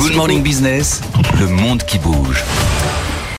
Good 0.00 0.16
Morning 0.16 0.42
Business, 0.42 1.02
le 1.38 1.46
monde 1.46 1.82
qui 1.82 1.98
bouge. 1.98 2.42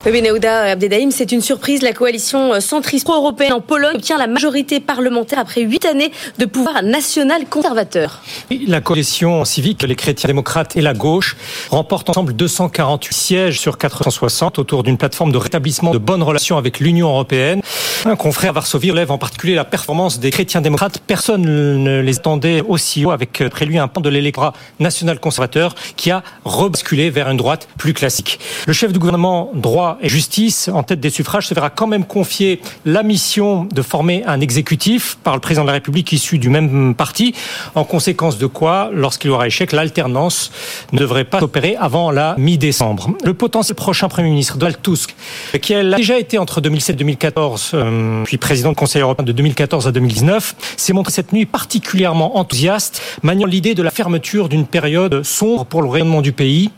Benahouda 0.05 0.71
Abdedaïm, 0.71 1.11
c'est 1.11 1.31
une 1.31 1.41
surprise. 1.41 1.81
La 1.81 1.93
coalition 1.93 2.59
centriste 2.59 3.05
pro-européenne 3.05 3.53
en 3.53 3.61
Pologne 3.61 3.95
obtient 3.95 4.17
la 4.17 4.27
majorité 4.27 4.79
parlementaire 4.79 5.39
après 5.39 5.61
huit 5.61 5.85
années 5.85 6.11
de 6.37 6.45
pouvoir 6.45 6.83
national 6.83 7.45
conservateur. 7.47 8.21
La 8.68 8.82
coalition 8.82 9.45
civique, 9.45 9.84
les 9.84 9.95
chrétiens 9.95 10.27
démocrates 10.27 10.75
et 10.75 10.82
la 10.82 10.93
gauche 10.93 11.36
remportent 11.70 12.09
ensemble 12.09 12.34
248 12.34 13.14
sièges 13.14 13.59
sur 13.59 13.78
460 13.78 14.59
autour 14.59 14.84
d'une 14.84 14.98
plateforme 14.98 15.32
de 15.32 15.38
rétablissement 15.38 15.91
de 15.91 15.98
bonnes 16.00 16.23
relations 16.23 16.57
avec 16.57 16.80
l'Union 16.80 17.09
européenne. 17.09 17.62
Un 18.04 18.15
confrère 18.15 18.49
à 18.49 18.54
Varsovie 18.54 18.89
relève 18.89 19.11
en 19.11 19.20
particulier 19.20 19.54
la 19.54 19.63
performance 19.63 20.20
des 20.20 20.31
chrétiens 20.31 20.59
démocrates. 20.61 20.97
Personne 21.05 21.43
ne 21.43 22.01
les 22.01 22.18
attendait 22.18 22.61
aussi 22.61 23.05
haut 23.05 23.11
avec 23.11 23.43
près 23.51 23.65
lui 23.65 23.77
un 23.77 23.88
pan 23.88 24.01
de 24.01 24.09
l'électorat 24.09 24.54
national 24.79 25.20
conservateur 25.20 25.75
qui 25.97 26.09
a 26.09 26.23
rebasculé 26.43 27.11
vers 27.11 27.29
une 27.29 27.37
droite 27.37 27.68
plus 27.77 27.93
classique. 27.93 28.39
Le 28.65 28.74
chef 28.74 28.91
du 28.91 28.97
gouvernement 28.97 29.51
droit 29.54 30.00
et 30.01 30.10
justice, 30.10 30.68
en 30.74 30.82
tête 30.82 31.00
des 31.00 31.11
suffrages, 31.11 31.47
se 31.47 31.54
verra 31.54 31.69
quand 31.69 31.86
même 31.86 32.04
confier 32.04 32.60
la 32.86 33.04
mission 33.04 33.66
de 33.66 33.82
former 33.84 34.24
un 34.26 34.41
exécutif 34.41 35.20
par 35.24 35.36
le 35.36 35.40
président 35.40 35.62
de 35.62 35.68
la 35.68 35.74
République 35.74 36.12
issu 36.12 36.40
du 36.40 36.49
même 36.49 36.96
parti, 36.96 37.36
en 37.76 37.84
conséquence 37.84 38.40
de 38.40 38.48
quoi, 38.48 38.90
lorsqu'il 38.91 39.30
aura 39.30 39.46
échec, 39.46 39.74
l'alternance 39.74 40.52
ne 40.91 40.98
devrait 40.98 41.24
pas 41.24 41.40
s'opérer 41.40 41.76
avant 41.80 42.10
la 42.10 42.34
mi-décembre. 42.40 43.12
Le 43.24 43.36
potentiel 43.36 43.76
prochain 43.76 44.08
Premier 44.08 44.30
ministre, 44.30 44.58
Donald 44.58 44.82
Tusk, 44.82 45.16
qui 45.62 45.76
a 45.76 45.84
déjà 45.84 46.18
été 46.18 46.40
entre 46.40 46.62
2007 46.62 46.96
et 46.96 46.98
2014, 46.98 47.76
euh, 47.91 48.23
puis 48.23 48.38
président 48.38 48.70
du 48.70 48.76
Conseil 48.76 49.02
européen 49.02 49.26
de 49.26 49.31
2014 49.31 49.88
à 49.88 49.91
2019, 49.91 50.55
s'est 50.77 50.94
montré 50.94 51.12
cette 51.12 51.34
nuit 51.34 51.45
particulièrement 51.45 52.38
enthousiaste, 52.38 53.02
maniant 53.23 53.48
l'idée 53.48 53.76
de 53.76 53.84
la 53.84 53.91
fermeture 53.91 54.49
d'une 54.49 54.66
période 54.66 55.23
sombre 55.23 55.66
pour 55.66 55.82
le 55.82 55.90
rayonnement 55.90 56.22
du 56.22 56.32
pays. 56.32 56.72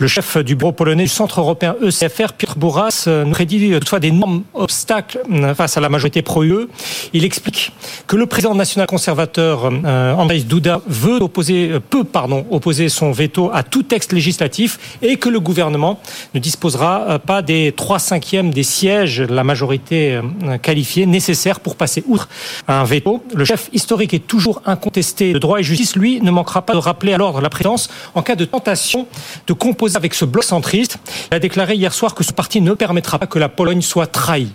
Le 0.00 0.06
chef 0.06 0.38
du 0.38 0.54
bureau 0.54 0.70
polonais 0.70 1.02
du 1.02 1.08
Centre 1.08 1.40
européen 1.40 1.74
ECFR, 1.82 2.32
Piotr 2.32 2.56
Bourras, 2.56 3.06
euh, 3.08 3.24
nous 3.24 3.32
prédit 3.32 3.72
toutefois 3.80 3.98
d'énormes 3.98 4.44
obstacles 4.54 5.18
euh, 5.28 5.56
face 5.56 5.76
à 5.76 5.80
la 5.80 5.88
majorité 5.88 6.22
pro-UE. 6.22 6.68
Il 7.12 7.24
explique 7.24 7.72
que 8.06 8.14
le 8.14 8.26
président 8.26 8.54
national 8.54 8.86
conservateur 8.86 9.64
euh, 9.64 10.14
Andrzej 10.14 10.46
Duda 10.46 10.82
veut 10.86 11.20
opposer, 11.20 11.80
peut 11.90 12.04
pardon, 12.04 12.46
opposer 12.48 12.88
son 12.88 13.10
veto 13.10 13.50
à 13.52 13.64
tout 13.64 13.82
texte 13.82 14.12
législatif 14.12 14.98
et 15.02 15.16
que 15.16 15.28
le 15.28 15.40
gouvernement 15.40 15.98
ne 16.32 16.38
disposera 16.38 17.18
pas 17.18 17.42
des 17.42 17.72
trois 17.72 17.98
cinquièmes 17.98 18.52
des 18.52 18.62
sièges, 18.62 19.20
la 19.22 19.42
majorité 19.42 20.20
qualifiée 20.62 21.06
nécessaires 21.06 21.58
pour 21.58 21.74
passer 21.74 22.04
outre 22.06 22.28
un 22.68 22.84
veto. 22.84 23.24
Le 23.34 23.44
chef 23.44 23.68
historique 23.72 24.14
est 24.14 24.26
toujours 24.26 24.62
incontesté 24.64 25.32
de 25.32 25.38
droit 25.40 25.58
et 25.58 25.64
justice. 25.64 25.96
Lui 25.96 26.20
ne 26.20 26.30
manquera 26.30 26.62
pas 26.62 26.74
de 26.74 26.78
rappeler 26.78 27.14
à 27.14 27.18
l'ordre 27.18 27.40
la 27.40 27.50
présidence 27.50 27.88
en 28.14 28.22
cas 28.22 28.36
de 28.36 28.44
tentation 28.44 29.08
de 29.48 29.52
composer 29.52 29.87
avec 29.96 30.14
ce 30.14 30.24
bloc 30.24 30.44
centriste. 30.44 30.98
Il 31.30 31.34
a 31.36 31.38
déclaré 31.38 31.74
hier 31.74 31.92
soir 31.92 32.14
que 32.14 32.24
ce 32.24 32.32
parti 32.32 32.60
ne 32.60 32.74
permettra 32.74 33.18
pas 33.18 33.26
que 33.26 33.38
la 33.38 33.48
Pologne 33.48 33.82
soit 33.82 34.06
trahie. 34.06 34.52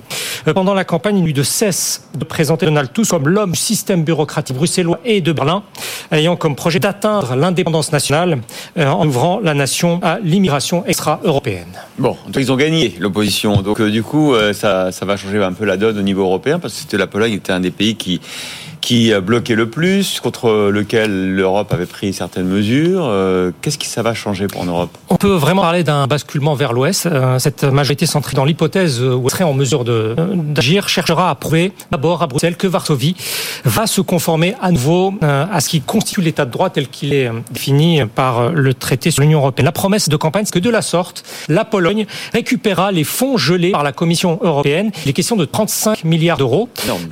Euh, 0.48 0.54
pendant 0.54 0.74
la 0.74 0.84
campagne, 0.84 1.20
il 1.20 1.28
eut 1.28 1.34
de 1.34 1.44
cesse 1.44 2.08
de 2.16 2.24
présenter 2.24 2.66
Donald 2.66 2.92
Tusk 2.92 3.12
comme 3.12 3.28
l'homme 3.28 3.56
système 3.56 4.04
bureaucratique 4.04 4.56
bruxellois 4.56 5.00
et 5.06 5.22
de 5.22 5.32
Berlin, 5.32 5.64
ayant 6.12 6.36
comme 6.36 6.56
projet 6.56 6.80
d'atteindre 6.80 7.36
l'indépendance 7.36 7.92
nationale 7.92 8.40
euh, 8.78 8.88
en 8.88 9.08
ouvrant 9.08 9.40
la 9.40 9.54
nation 9.54 10.00
à 10.02 10.20
l'immigration 10.20 10.86
extra-européenne. 10.86 11.68
Bon, 11.98 12.18
ils 12.36 12.52
ont 12.52 12.56
gagné 12.56 12.96
l'opposition, 13.00 13.62
donc 13.62 13.80
euh, 13.80 13.92
du 13.92 14.04
coup, 14.04 14.34
ça, 14.54 14.92
ça 14.92 15.06
va 15.06 15.18
changer 15.18 15.44
un 15.44 15.54
peu 15.54 15.66
la 15.66 15.78
donne 15.78 15.98
au 15.98 16.02
niveau 16.02 16.24
européen, 16.24 16.60
parce 16.60 16.86
que 16.90 16.98
la 16.98 17.08
Pologne 17.08 17.34
était 17.34 17.52
un 17.52 17.60
des 17.60 17.72
pays 17.72 17.96
qui 17.96 18.20
qui 18.84 19.14
a 19.14 19.22
bloqué 19.22 19.56
le 19.56 19.70
plus, 19.70 20.20
contre 20.20 20.70
lequel 20.70 21.34
l'Europe 21.34 21.72
avait 21.72 21.86
pris 21.86 22.12
certaines 22.12 22.48
mesures. 22.48 23.06
Euh, 23.06 23.52
qu'est-ce 23.62 23.78
qui 23.78 23.88
ça 23.88 24.02
va 24.02 24.14
changer 24.14 24.48
pour 24.48 24.66
l'Europe 24.66 24.90
On 25.10 25.16
peut 25.16 25.36
vraiment 25.36 25.62
parler 25.62 25.86
d'un 25.86 26.06
basculement 26.06 26.54
vers 26.54 26.74
l'Ouest. 26.74 27.06
Euh, 27.06 27.40
cette 27.40 27.64
majorité 27.64 28.06
centrée 28.06 28.36
dans 28.36 28.44
l'hypothèse 28.44 29.02
où 29.02 29.24
elle 29.24 29.32
serait 29.32 29.46
en 29.46 29.54
mesure 29.54 29.86
d'agir 29.86 30.90
cherchera 30.90 31.30
à 31.30 31.36
prouver 31.36 31.72
d'abord 31.92 32.22
à 32.24 32.28
Bruxelles 32.28 32.58
que 32.58 32.68
Varsovie 32.68 33.16
va 33.64 33.88
se 33.88 34.02
conformer 34.02 34.56
à 34.62 34.70
nouveau 34.70 35.14
euh, 35.24 35.46
à 35.50 35.62
ce 35.62 35.70
qui 35.70 35.80
constitue 35.80 36.20
l'état 36.20 36.44
de 36.44 36.52
droit 36.52 36.70
tel 36.70 36.90
qu'il 36.90 37.14
est 37.14 37.32
défini 37.52 38.02
par 38.14 38.50
le 38.52 38.74
traité 38.74 39.12
sur 39.12 39.22
l'Union 39.22 39.40
européenne. 39.40 39.66
La 39.66 39.72
promesse 39.72 40.10
de 40.10 40.18
campagne, 40.18 40.44
c'est 40.44 40.54
que 40.54 40.60
de 40.60 40.70
la 40.70 40.82
sorte, 40.82 41.24
la 41.48 41.64
Pologne 41.64 42.06
récupérera 42.34 42.92
les 42.92 43.06
fonds 43.06 43.38
gelés 43.38 43.72
par 43.72 43.84
la 43.84 43.94
Commission 43.94 44.40
européenne. 44.42 44.92
Il 45.06 45.10
est 45.10 45.14
question 45.14 45.38
de 45.38 45.46
35 45.46 46.04
milliards 46.04 46.38
d'euros. 46.38 46.68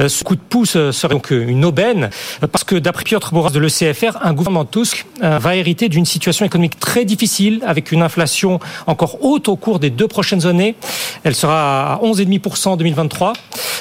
Ce 0.05 0.25
coup 0.25 0.35
de 0.35 0.41
pouce 0.41 0.71
serait 0.91 1.13
donc 1.13 1.31
une 1.31 1.60
aubaine, 1.63 2.09
parce 2.51 2.63
que 2.63 2.75
d'après 2.75 3.03
Piotr 3.03 3.31
Boras 3.33 3.49
de 3.49 3.59
l'ECFR, 3.59 4.17
un 4.21 4.33
gouvernement 4.33 4.65
Tusk 4.65 5.05
euh, 5.23 5.37
va 5.37 5.55
hériter 5.55 5.89
d'une 5.89 6.05
situation 6.05 6.45
économique 6.45 6.79
très 6.79 7.05
difficile, 7.05 7.61
avec 7.65 7.91
une 7.91 8.01
inflation 8.01 8.59
encore 8.87 9.23
haute 9.23 9.47
au 9.49 9.55
cours 9.55 9.79
des 9.79 9.89
deux 9.89 10.07
prochaines 10.07 10.45
années. 10.45 10.75
Elle 11.23 11.35
sera 11.35 11.93
à 11.93 11.99
11,5% 11.99 12.69
en 12.69 12.77
2023. 12.77 13.33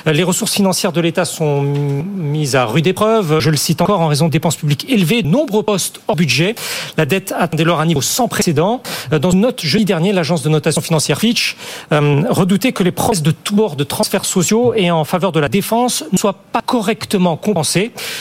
Euh, 0.06 0.12
les 0.12 0.22
ressources 0.22 0.52
financières 0.52 0.92
de 0.92 1.00
l'État 1.00 1.24
sont 1.24 1.62
mises 1.62 2.56
à 2.56 2.64
rude 2.64 2.86
épreuve. 2.86 3.40
Je 3.40 3.50
le 3.50 3.56
cite 3.56 3.80
encore 3.80 4.00
en 4.00 4.08
raison 4.08 4.26
de 4.26 4.32
dépenses 4.32 4.56
publiques 4.56 4.86
élevées, 4.88 5.22
nombreux 5.22 5.62
postes 5.62 6.00
hors 6.08 6.16
budget. 6.16 6.54
La 6.96 7.06
dette 7.06 7.32
atteint 7.38 7.56
dès 7.56 7.64
lors 7.64 7.80
un 7.80 7.86
niveau 7.86 8.02
sans 8.02 8.28
précédent. 8.28 8.82
Euh, 9.12 9.18
dans 9.18 9.30
une 9.30 9.40
note 9.40 9.60
jeudi 9.62 9.84
dernier, 9.84 10.12
l'agence 10.12 10.42
de 10.42 10.48
notation 10.48 10.82
financière 10.82 11.18
Fitch 11.18 11.56
redoutait 11.90 12.72
que 12.72 12.82
les 12.82 12.92
promesses 12.92 13.22
de 13.22 13.30
tout 13.30 13.54
bord 13.54 13.76
de 13.76 13.84
transferts 13.84 14.24
sociaux 14.24 14.74
et 14.74 14.90
en 14.90 15.04
faveur 15.04 15.32
de 15.32 15.40
la 15.40 15.48
défense 15.48 16.04
ne 16.12 16.18
soient 16.18 16.36
pas 16.52 16.62
correctement 16.62 17.36
compensées 17.36 17.69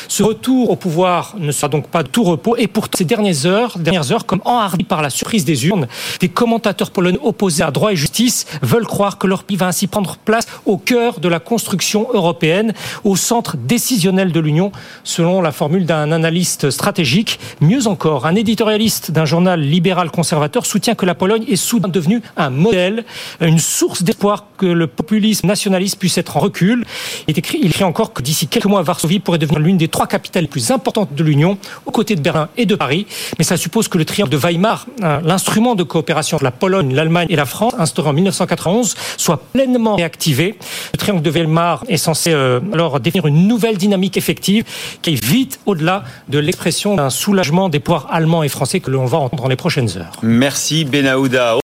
ce 0.07 0.23
retour 0.23 0.69
au 0.69 0.75
pouvoir 0.75 1.35
ne 1.37 1.51
sera 1.51 1.67
donc 1.67 1.87
pas 1.87 2.03
de 2.03 2.07
tout 2.07 2.23
repos. 2.23 2.55
Et 2.57 2.67
pour 2.67 2.87
ces 2.95 3.05
dernières 3.05 3.45
heures, 3.45 3.77
dernières 3.77 4.11
heures, 4.11 4.25
comme 4.25 4.41
enhardi 4.45 4.83
par 4.83 5.01
la 5.01 5.09
surprise 5.09 5.45
des 5.45 5.67
urnes, 5.67 5.87
des 6.19 6.29
commentateurs 6.29 6.91
polonais 6.91 7.19
opposés 7.23 7.63
à 7.63 7.71
droit 7.71 7.91
et 7.91 7.95
justice 7.95 8.45
veulent 8.61 8.85
croire 8.85 9.17
que 9.17 9.27
leur 9.27 9.43
pays 9.43 9.57
va 9.57 9.67
ainsi 9.67 9.87
prendre 9.87 10.17
place 10.17 10.47
au 10.65 10.77
cœur 10.77 11.19
de 11.19 11.27
la 11.27 11.39
construction 11.39 12.07
européenne, 12.13 12.73
au 13.03 13.15
centre 13.15 13.57
décisionnel 13.57 14.31
de 14.31 14.39
l'Union, 14.39 14.71
selon 15.03 15.41
la 15.41 15.51
formule 15.51 15.85
d'un 15.85 16.11
analyste 16.11 16.69
stratégique. 16.69 17.39
Mieux 17.61 17.87
encore, 17.87 18.25
un 18.25 18.35
éditorialiste 18.35 19.11
d'un 19.11 19.25
journal 19.25 19.61
libéral 19.61 20.11
conservateur 20.11 20.65
soutient 20.65 20.95
que 20.95 21.05
la 21.05 21.15
Pologne 21.15 21.45
est 21.47 21.55
soudain 21.55 21.89
devenue 21.89 22.21
un 22.37 22.49
modèle, 22.49 23.05
une 23.41 23.59
source 23.59 24.03
d'espoir 24.03 24.45
que 24.57 24.65
le 24.65 24.87
populisme 24.87 25.47
nationaliste 25.47 25.97
puisse 25.97 26.17
être 26.17 26.37
en 26.37 26.39
recul. 26.39 26.85
Il 27.27 27.37
écrit, 27.37 27.59
il 27.61 27.67
écrit 27.67 27.83
encore 27.83 28.13
que 28.13 28.21
d'ici 28.21 28.47
quelques 28.47 28.65
mois, 28.65 28.81
Varsovie 28.81 29.19
pourrait 29.19 29.38
devenir 29.39 29.59
l'une 29.59 29.77
des 29.77 29.87
trois 29.87 30.07
capitales 30.07 30.43
les 30.43 30.49
plus 30.49 30.71
importantes 30.71 31.13
de 31.13 31.23
l'Union, 31.23 31.57
aux 31.85 31.91
côtés 31.91 32.15
de 32.15 32.21
Berlin 32.21 32.49
et 32.57 32.65
de 32.65 32.75
Paris. 32.75 33.07
Mais 33.37 33.43
ça 33.43 33.57
suppose 33.57 33.87
que 33.87 33.97
le 33.97 34.05
triomphe 34.05 34.29
de 34.29 34.37
Weimar, 34.37 34.85
euh, 35.03 35.19
l'instrument 35.23 35.75
de 35.75 35.83
coopération 35.83 36.35
entre 36.35 36.43
la 36.43 36.51
Pologne, 36.51 36.93
l'Allemagne 36.93 37.27
et 37.29 37.35
la 37.35 37.45
France, 37.45 37.73
instauré 37.77 38.09
en 38.09 38.13
1991, 38.13 38.95
soit 39.17 39.41
pleinement 39.51 39.95
réactivé. 39.95 40.57
Le 40.93 40.97
triomphe 40.97 41.21
de 41.21 41.29
Weimar 41.29 41.83
est 41.87 41.97
censé 41.97 42.31
euh, 42.33 42.59
alors 42.73 42.99
définir 42.99 43.25
une 43.25 43.47
nouvelle 43.47 43.77
dynamique 43.77 44.17
effective 44.17 44.63
qui 45.01 45.13
est 45.13 45.23
vite 45.23 45.59
au-delà 45.65 46.03
de 46.27 46.39
l'expression 46.39 46.95
d'un 46.95 47.09
soulagement 47.09 47.69
des 47.69 47.79
pouvoirs 47.79 48.07
allemands 48.11 48.43
et 48.43 48.49
français 48.49 48.79
que 48.79 48.91
l'on 48.91 49.05
va 49.05 49.17
entendre 49.17 49.43
dans 49.43 49.49
les 49.49 49.55
prochaines 49.55 49.89
heures. 49.97 50.11
Merci 50.21 50.85
Benahouda. 50.85 51.55